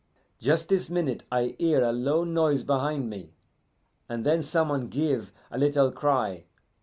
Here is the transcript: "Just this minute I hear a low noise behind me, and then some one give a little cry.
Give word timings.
"Just 0.39 0.69
this 0.69 0.89
minute 0.89 1.21
I 1.31 1.55
hear 1.59 1.83
a 1.83 1.91
low 1.91 2.23
noise 2.23 2.63
behind 2.63 3.07
me, 3.07 3.35
and 4.09 4.25
then 4.25 4.41
some 4.41 4.69
one 4.69 4.87
give 4.87 5.31
a 5.51 5.59
little 5.59 5.91
cry. 5.91 6.45